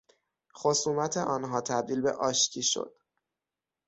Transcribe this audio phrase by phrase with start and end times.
[0.55, 2.95] خصومت آنها تبدیل به آشتی شد.